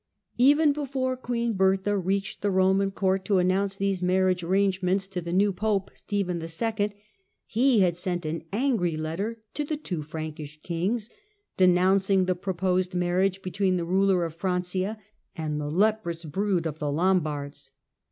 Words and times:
Even 0.39 0.71
before 0.73 1.15
Queen 1.15 1.53
Bertha 1.53 1.95
reached 1.95 2.41
the 2.41 2.49
Eoman 2.49 2.91
Court 2.91 3.23
d 3.23 3.35
announce 3.37 3.75
these 3.77 4.01
marriage 4.01 4.41
arrangements 4.41 5.07
to 5.07 5.21
the 5.21 5.31
new 5.31 5.53
'ope, 5.61 5.91
Stephen 5.93 6.41
II., 6.41 6.93
he 7.45 7.81
had 7.81 7.95
sent 7.95 8.25
an 8.25 8.43
angry 8.51 8.97
letter 8.97 9.43
to 9.53 9.63
the 9.63 9.79
wo 9.91 10.01
Frankish 10.01 10.59
kings, 10.63 11.11
denouncing 11.55 12.25
the 12.25 12.33
proposed 12.33 12.95
marriage 12.95 13.43
etween 13.43 13.77
the 13.77 13.85
ruler 13.85 14.25
of 14.25 14.33
Francia 14.33 14.97
and 15.35 15.61
the" 15.61 15.69
leprous 15.79 16.25
brood" 16.25 16.65
f 16.65 16.79
the 16.79 16.91
Lombards. 16.91 17.69